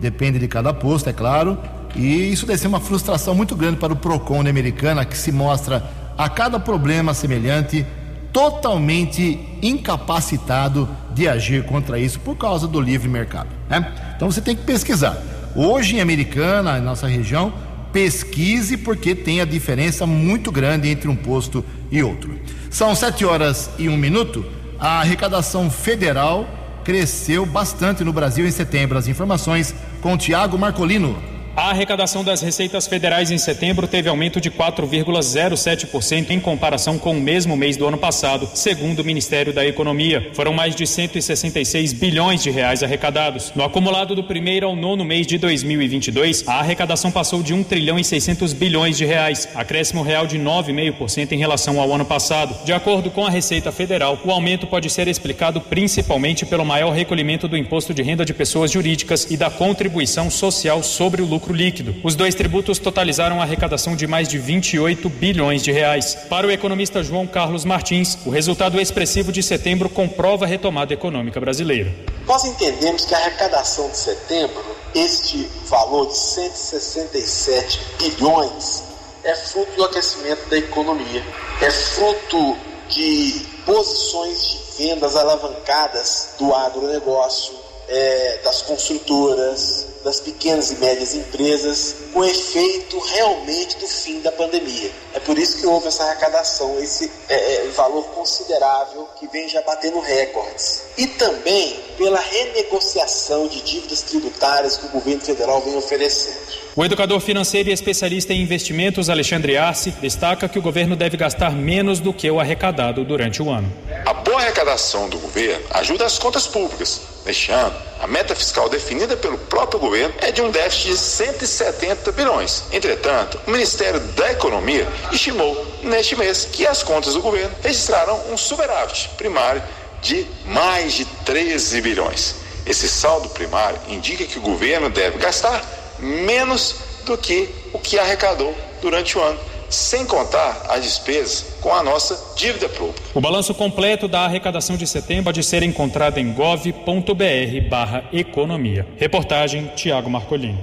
[0.00, 1.58] depende de cada posto, é claro.
[1.94, 5.82] E isso deve ser uma frustração muito grande para o PROCON Americana, que se mostra
[6.16, 7.86] a cada problema semelhante
[8.32, 13.48] totalmente incapacitado de agir contra isso por causa do livre mercado.
[13.68, 13.92] Né?
[14.14, 15.16] Então você tem que pesquisar.
[15.54, 17.52] Hoje em Americana, em nossa região,
[17.96, 22.38] pesquise porque tem a diferença muito grande entre um posto e outro.
[22.68, 24.44] São sete horas e um minuto.
[24.78, 26.46] A arrecadação federal
[26.84, 28.98] cresceu bastante no Brasil em setembro.
[28.98, 31.35] As informações com Tiago Marcolino.
[31.56, 37.20] A arrecadação das receitas federais em setembro teve aumento de 4,07% em comparação com o
[37.20, 40.30] mesmo mês do ano passado, segundo o Ministério da Economia.
[40.34, 43.52] Foram mais de 166 bilhões de reais arrecadados.
[43.56, 47.98] No acumulado do primeiro ao nono mês de 2022, a arrecadação passou de 1 trilhão
[47.98, 52.54] e 600 bilhões de reais, acréscimo real de 9,5% em relação ao ano passado.
[52.66, 57.48] De acordo com a Receita Federal, o aumento pode ser explicado principalmente pelo maior recolhimento
[57.48, 61.54] do imposto de renda de pessoas jurídicas e da contribuição social sobre o lucro lucro
[61.54, 61.94] líquido.
[62.02, 66.16] Os dois tributos totalizaram a arrecadação de mais de 28 bilhões de reais.
[66.28, 71.40] Para o economista João Carlos Martins, o resultado expressivo de setembro comprova a retomada econômica
[71.40, 71.94] brasileira.
[72.26, 78.82] Nós entendemos que a arrecadação de setembro, este valor de 167 bilhões,
[79.22, 81.24] é fruto do aquecimento da economia,
[81.60, 82.56] é fruto
[82.88, 91.96] de posições de vendas alavancadas do agronegócio, é, das construtoras, das pequenas e médias empresas,
[92.12, 94.90] com efeito realmente do fim da pandemia.
[95.12, 99.60] É por isso que houve essa arrecadação, esse é, é, valor considerável que vem já
[99.62, 100.84] batendo recordes.
[100.96, 106.46] E também pela renegociação de dívidas tributárias que o governo federal vem oferecendo.
[106.76, 111.50] O educador financeiro e especialista em investimentos, Alexandre Arce, destaca que o governo deve gastar
[111.50, 113.72] menos do que o arrecadado durante o ano.
[114.04, 117.15] A boa arrecadação do governo ajuda as contas públicas.
[117.26, 122.12] Neste ano, a meta fiscal definida pelo próprio governo é de um déficit de 170
[122.12, 122.62] bilhões.
[122.70, 128.36] Entretanto, o Ministério da Economia estimou neste mês que as contas do governo registraram um
[128.36, 129.60] superávit primário
[130.00, 132.36] de mais de 13 bilhões.
[132.64, 135.64] Esse saldo primário indica que o governo deve gastar
[135.98, 141.82] menos do que o que arrecadou durante o ano, sem contar as despesas com a
[141.82, 143.02] nossa dívida pública.
[143.14, 148.86] O balanço completo da arrecadação de setembro pode ser encontrado em gov.br/economia.
[148.96, 150.58] Reportagem Tiago Marcolini.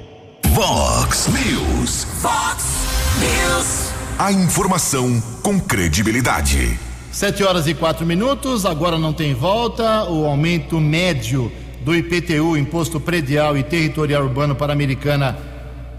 [0.48, 2.08] Vox News.
[2.22, 2.64] Vox
[3.20, 3.92] News.
[4.20, 6.80] A informação com credibilidade.
[7.12, 8.66] Sete horas e quatro minutos.
[8.66, 10.06] Agora não tem volta.
[10.10, 15.38] O aumento médio do IPTU, Imposto Predial e Territorial Urbano para a Americana,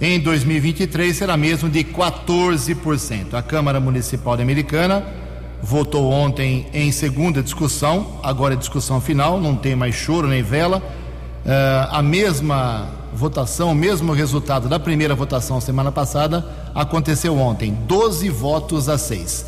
[0.01, 3.35] em 2023 será mesmo de 14%.
[3.35, 5.05] A Câmara Municipal de Americana
[5.63, 10.79] votou ontem em segunda discussão, agora é discussão final, não tem mais choro nem vela.
[10.79, 18.29] Uh, a mesma votação, o mesmo resultado da primeira votação semana passada aconteceu ontem, 12
[18.29, 19.47] votos a 6.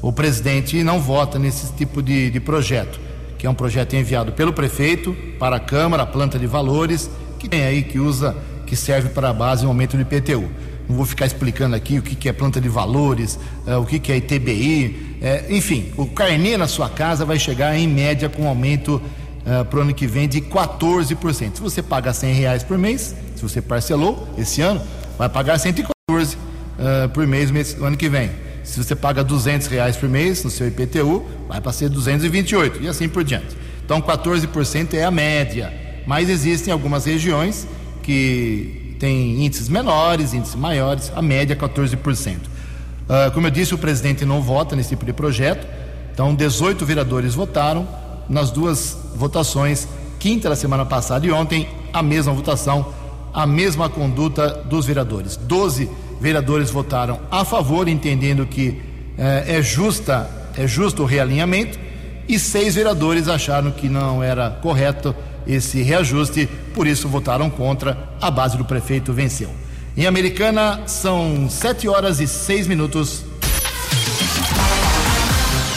[0.00, 3.00] O presidente não vota nesse tipo de, de projeto,
[3.36, 7.48] que é um projeto enviado pelo prefeito para a Câmara, a planta de valores, que
[7.48, 8.36] tem aí que usa,
[8.68, 10.48] que serve para a base um aumento do IPTU.
[10.88, 13.98] Não vou ficar explicando aqui o que, que é planta de valores, uh, o que,
[13.98, 18.42] que é ITBI, é, enfim, o carnê na sua casa vai chegar em média com
[18.42, 21.56] um aumento uh, para o ano que vem de 14%.
[21.56, 24.80] Se você paga 100 reais por mês, se você parcelou esse ano,
[25.16, 28.30] vai pagar 114 uh, por mês no ano que vem.
[28.62, 32.88] Se você paga 200 reais por mês no seu IPTU, vai para ser 228 e
[32.88, 33.56] assim por diante.
[33.84, 35.72] Então 14% é a média,
[36.06, 37.66] mas existem algumas regiões
[38.08, 42.36] que têm índices menores, índices maiores, a média é 14%.
[42.38, 45.66] Uh, como eu disse, o presidente não vota nesse tipo de projeto,
[46.10, 47.86] então 18 vereadores votaram
[48.26, 49.86] nas duas votações,
[50.18, 52.94] quinta da semana passada e ontem, a mesma votação,
[53.34, 55.36] a mesma conduta dos vereadores.
[55.36, 58.80] 12 vereadores votaram a favor, entendendo que
[59.18, 61.78] eh, é justa, é justo o realinhamento,
[62.26, 65.14] e seis vereadores acharam que não era correto
[65.48, 68.10] esse reajuste, por isso votaram contra.
[68.20, 69.50] A base do prefeito venceu.
[69.96, 73.24] Em Americana, são sete horas e seis minutos.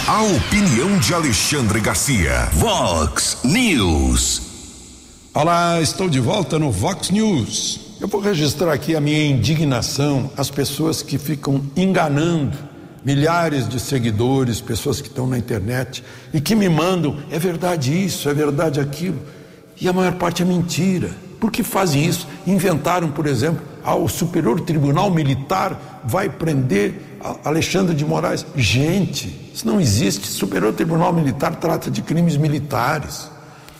[0.07, 2.49] A opinião de Alexandre Garcia.
[2.51, 4.41] Vox News.
[5.33, 7.79] Olá, estou de volta no Vox News.
[8.01, 12.57] Eu vou registrar aqui a minha indignação às pessoas que ficam enganando
[13.03, 16.03] milhares de seguidores, pessoas que estão na internet
[16.33, 19.19] e que me mandam, é verdade isso, é verdade aquilo.
[19.81, 21.09] E a maior parte é mentira.
[21.39, 22.27] Por que fazem isso?
[22.45, 27.01] Inventaram, por exemplo, ao Superior Tribunal Militar vai prender
[27.43, 28.45] Alexandre de Moraes.
[28.55, 30.27] Gente, isso não existe.
[30.27, 33.29] Superior Tribunal Militar trata de crimes militares.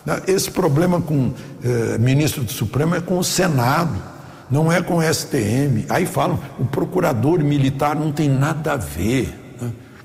[0.03, 0.19] Né?
[0.27, 1.31] Esse problema com
[1.63, 4.01] eh, ministro do Supremo é com o Senado,
[4.49, 5.85] não é com o STM.
[5.87, 9.40] Aí falam, o procurador militar não tem nada a ver.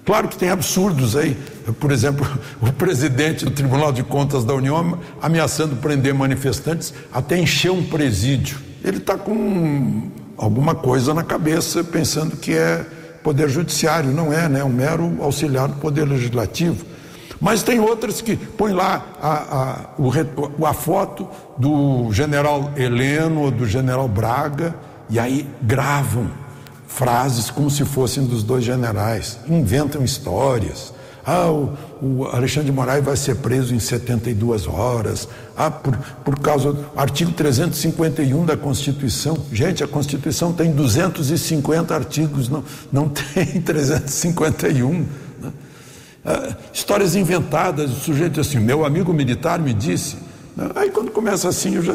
[0.07, 1.37] Claro que tem absurdos aí.
[1.81, 2.25] Por exemplo,
[2.63, 8.57] o presidente do Tribunal de Contas da União ameaçando prender manifestantes até encher um presídio.
[8.85, 12.87] Ele está com alguma coisa na cabeça, pensando que é
[13.25, 14.13] poder judiciário.
[14.13, 14.63] Não é, né?
[14.63, 16.87] Um mero auxiliar do poder legislativo.
[17.41, 23.67] Mas tem outras que põem lá a, a, a foto do general Heleno ou do
[23.67, 24.73] general Braga
[25.11, 26.31] e aí gravam
[26.97, 30.95] frases como se fossem dos dois generais, inventam histórias.
[31.27, 35.29] Ah, o, o, Alexandre de Moraes vai ser preso em 72 horas.
[35.55, 39.37] Ah, por, por causa do artigo 351 da Constituição.
[39.53, 44.91] Gente, a Constituição tem 250 artigos, não, não tem 351.
[44.91, 45.07] Né?
[46.25, 50.17] Ah, histórias inventadas, o sujeito assim, meu amigo militar me disse.
[50.57, 50.71] Né?
[50.75, 51.95] Aí quando começa assim, eu já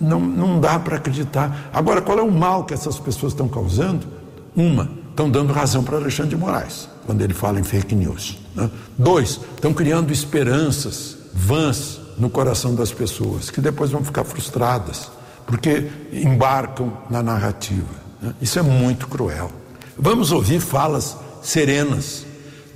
[0.00, 1.70] não, não dá para acreditar.
[1.72, 4.06] Agora, qual é o mal que essas pessoas estão causando?
[4.54, 8.38] Uma, estão dando razão para Alexandre de Moraes quando ele fala em fake news.
[8.54, 8.70] Né?
[8.98, 15.10] Dois, estão criando esperanças vãs no coração das pessoas, que depois vão ficar frustradas,
[15.46, 17.88] porque embarcam na narrativa.
[18.20, 18.34] Né?
[18.42, 19.50] Isso é muito cruel.
[19.96, 22.26] Vamos ouvir falas serenas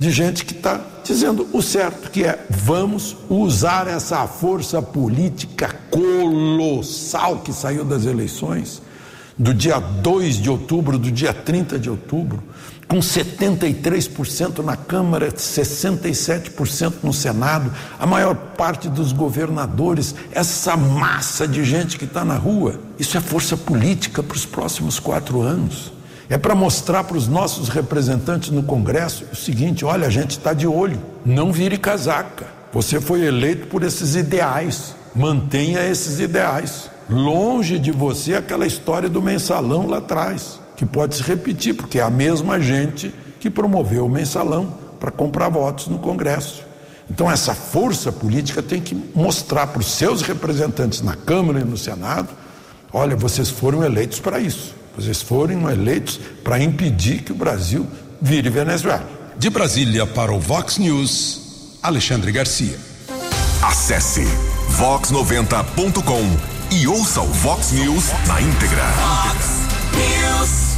[0.03, 7.37] de gente que está dizendo o certo, que é vamos usar essa força política colossal
[7.39, 8.81] que saiu das eleições,
[9.37, 12.43] do dia 2 de outubro, do dia 30 de outubro,
[12.85, 21.63] com 73% na Câmara, 67% no Senado, a maior parte dos governadores, essa massa de
[21.63, 25.92] gente que está na rua, isso é força política para os próximos quatro anos.
[26.29, 30.53] É para mostrar para os nossos representantes no Congresso o seguinte: olha, a gente está
[30.53, 32.47] de olho, não vire casaca.
[32.71, 36.89] Você foi eleito por esses ideais, mantenha esses ideais.
[37.09, 42.01] Longe de você aquela história do mensalão lá atrás que pode se repetir, porque é
[42.01, 46.63] a mesma gente que promoveu o mensalão para comprar votos no Congresso.
[47.09, 51.77] Então, essa força política tem que mostrar para os seus representantes na Câmara e no
[51.77, 52.29] Senado:
[52.91, 57.87] olha, vocês foram eleitos para isso, vocês foram eleitos para impedir que o Brasil
[58.21, 59.07] vire Venezuela.
[59.37, 62.77] De Brasília para o Vox News, Alexandre Garcia.
[63.61, 64.25] Acesse
[64.77, 68.83] vox90.com e ouça o Vox News na íntegra.
[68.83, 69.61] Vox
[69.95, 70.77] News.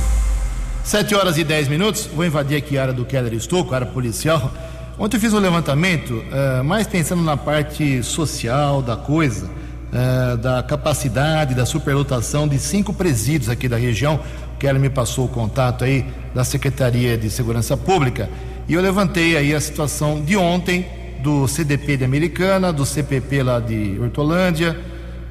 [0.84, 3.88] 7 horas e 10 minutos, vou invadir aqui a área do Keller Estouco, a área
[3.88, 4.52] policial.
[4.98, 9.50] Ontem eu fiz um levantamento, uh, mais pensando na parte social da coisa,
[9.96, 14.20] eh, da capacidade da superlotação de cinco presídios aqui da região.
[14.54, 18.30] O Kelly me passou o contato aí da Secretaria de Segurança Pública
[18.68, 20.86] e eu levantei aí a situação de ontem
[21.24, 24.78] do CDP de Americana, do CPP lá de Hortolândia,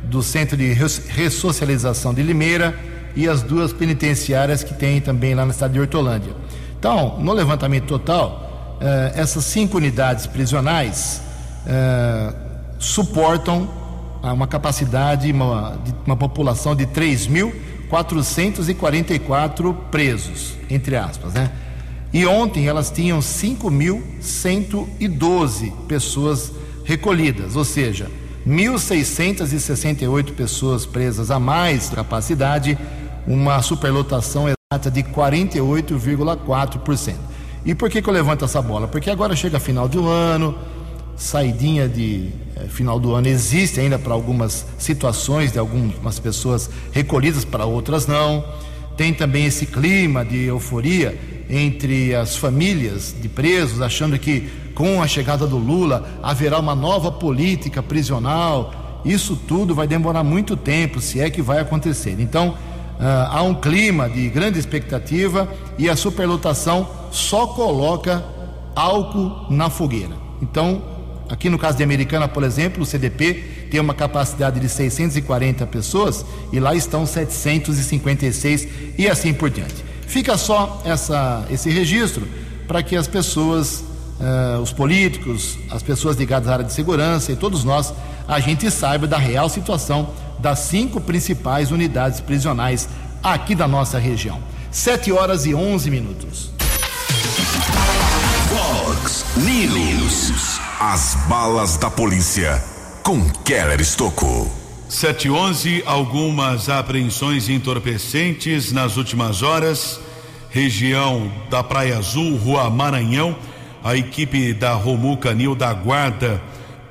[0.05, 2.75] do Centro de Ressocialização de Limeira
[3.15, 6.33] e as duas penitenciárias que tem também lá na cidade de Hortolândia.
[6.79, 11.21] Então, no levantamento total, eh, essas cinco unidades prisionais
[11.67, 12.33] eh,
[12.79, 13.84] suportam
[14.33, 21.53] uma capacidade, uma, uma população de 3.444 presos, entre aspas, né?
[22.13, 26.53] E ontem elas tinham 5.112 pessoas
[26.85, 28.09] recolhidas, ou seja,
[28.47, 32.79] 1.668 pessoas presas a mais capacidade,
[33.27, 37.15] uma superlotação exata de 48,4%.
[37.65, 38.87] E por que, que eu levanto essa bola?
[38.87, 40.55] Porque agora chega final do ano,
[41.17, 42.31] saidinha de
[42.69, 48.45] final do ano existe ainda para algumas situações de algumas pessoas recolhidas, para outras não.
[48.97, 55.07] Tem também esse clima de euforia entre as famílias de presos, achando que com a
[55.07, 59.01] chegada do Lula haverá uma nova política prisional.
[59.05, 62.17] Isso tudo vai demorar muito tempo, se é que vai acontecer.
[62.19, 62.57] Então,
[62.99, 68.25] ah, há um clima de grande expectativa e a superlotação só coloca
[68.75, 70.15] álcool na fogueira.
[70.41, 70.94] Então,
[71.29, 76.25] aqui no caso de Americana, por exemplo, o CDP tem uma capacidade de 640 pessoas
[76.53, 78.69] e lá estão 756
[78.99, 79.85] e assim por diante.
[80.07, 82.27] Fica só essa, esse registro
[82.69, 83.85] para que as pessoas,
[84.21, 87.93] uh, os políticos, as pessoas ligadas à área de segurança e todos nós,
[88.29, 92.89] a gente saiba da real situação das cinco principais unidades prisionais
[93.23, 94.41] aqui da nossa região.
[94.71, 96.51] 7 horas e 11 minutos.
[100.87, 102.63] As balas da polícia
[103.03, 104.53] com Keller Estocou.
[104.87, 109.99] 711, algumas apreensões entorpecentes nas últimas horas.
[110.51, 113.35] Região da Praia Azul, Rua Maranhão.
[113.83, 116.39] A equipe da Romu Canil da Guarda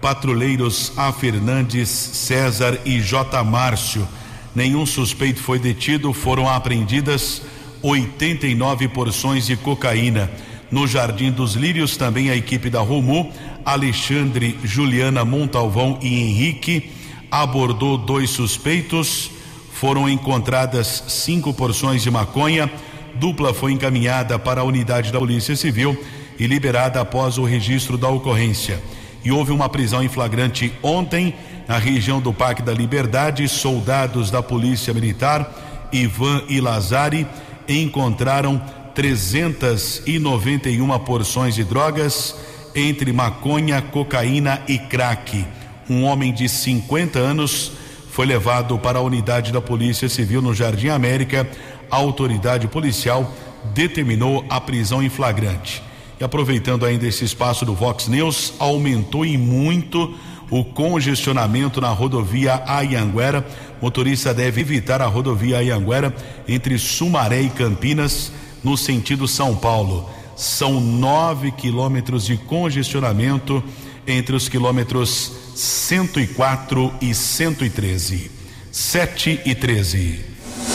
[0.02, 1.14] patrulheiros A.
[1.14, 3.44] Fernandes, César e J.
[3.44, 4.08] Márcio.
[4.56, 7.44] Nenhum suspeito foi detido, foram apreendidas
[7.84, 10.32] 89 porções de cocaína.
[10.74, 13.32] No Jardim dos Lírios, também a equipe da Romu,
[13.64, 16.90] Alexandre, Juliana Montalvão e Henrique,
[17.30, 19.30] abordou dois suspeitos.
[19.72, 22.72] Foram encontradas cinco porções de maconha.
[23.14, 25.96] Dupla foi encaminhada para a unidade da Polícia Civil
[26.40, 28.82] e liberada após o registro da ocorrência
[29.24, 31.36] e houve uma prisão em flagrante ontem
[31.68, 33.48] na região do Parque da Liberdade.
[33.48, 37.28] Soldados da Polícia Militar, Ivan e Lazari,
[37.70, 38.60] encontraram
[38.94, 42.36] 391 porções de drogas
[42.76, 45.46] entre maconha, cocaína e crack.
[45.90, 47.72] Um homem de 50 anos
[48.10, 51.50] foi levado para a unidade da Polícia Civil no Jardim América.
[51.90, 53.34] A autoridade policial
[53.74, 55.82] determinou a prisão em flagrante.
[56.20, 60.14] E aproveitando ainda esse espaço do Vox News, aumentou em muito
[60.50, 63.46] o congestionamento na rodovia Ayanguera.
[63.82, 66.16] Motorista deve evitar a rodovia Ayanguera
[66.48, 68.32] entre Sumaré e Campinas,
[68.64, 70.10] no sentido São Paulo.
[70.36, 73.64] São nove quilômetros de congestionamento
[74.08, 78.32] entre os quilômetros 104 e 113.
[78.72, 80.26] 7 e 13.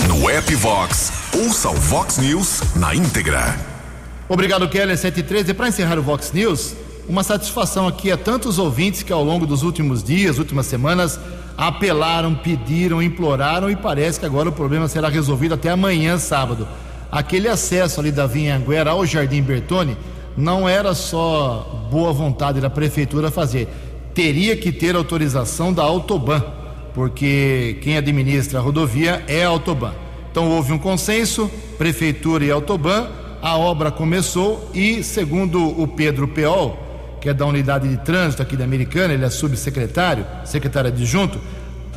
[0.07, 3.59] No app Vox, ouça o Vox News na íntegra.
[4.29, 5.55] Obrigado, Keller 713.
[5.55, 6.75] Para encerrar o Vox News,
[7.09, 11.19] uma satisfação aqui a tantos ouvintes que ao longo dos últimos dias, últimas semanas,
[11.57, 16.69] apelaram, pediram, imploraram e parece que agora o problema será resolvido até amanhã, sábado.
[17.11, 19.97] Aquele acesso ali da Vinhanguera ao Jardim Bertone
[20.37, 23.69] não era só boa vontade da prefeitura fazer,
[24.15, 26.43] teria que ter autorização da Autoban,
[26.95, 29.93] porque quem administra a rodovia é a Autoban.
[30.31, 33.09] Então houve um consenso, prefeitura e Autoban
[33.41, 36.79] a obra começou e, segundo o Pedro Peol,
[37.21, 41.41] que é da unidade de trânsito aqui da Americana, ele é subsecretário, secretário adjunto,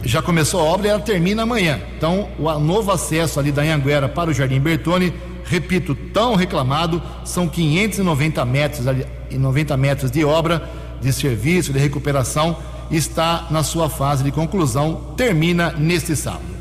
[0.04, 1.80] já começou a obra e ela termina amanhã.
[1.98, 5.14] Então, o novo acesso ali da Anhanguera para o Jardim Bertone,
[5.46, 8.86] repito, tão reclamado, são 590 metros,
[9.32, 10.70] 90 metros de obra,
[11.02, 12.58] de serviço, de recuperação,
[12.90, 16.52] está na sua fase de conclusão, termina neste sábado.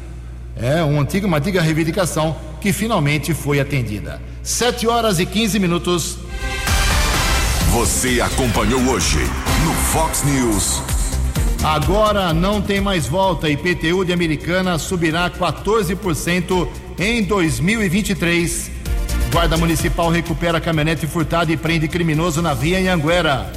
[0.57, 4.21] É uma antiga, uma antiga reivindicação que finalmente foi atendida.
[4.43, 6.19] 7 horas e 15 minutos.
[7.73, 9.19] Você acompanhou hoje
[9.65, 10.90] no Fox News.
[11.63, 13.49] Agora não tem mais volta.
[13.51, 16.67] IPTU de Americana subirá 14%
[16.99, 18.71] em 2023.
[19.31, 23.53] Guarda Municipal recupera caminhonete furtada e prende criminoso na via em Anguera.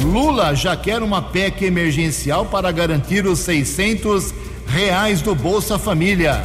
[0.00, 4.32] Lula já quer uma PEC emergencial para garantir os 600
[4.68, 6.40] reais do Bolsa Família.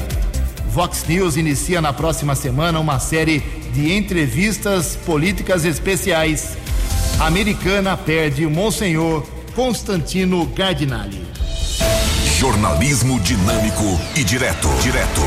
[0.71, 3.39] Vox News inicia na próxima semana uma série
[3.71, 6.57] de entrevistas políticas especiais.
[7.19, 9.23] Americana perde o Monsenhor
[9.55, 11.21] Constantino Gardinali.
[12.39, 13.83] Jornalismo dinâmico
[14.15, 14.67] e direto.
[14.81, 15.21] Direto.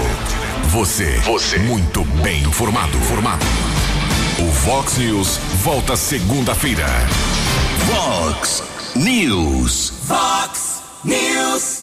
[0.70, 1.18] Você.
[1.20, 1.58] Você.
[1.60, 2.98] Muito bem informado.
[2.98, 3.46] Formado.
[4.40, 6.86] O Vox News volta segunda-feira.
[7.86, 8.62] Vox
[8.96, 9.92] News.
[10.02, 11.74] Vox News.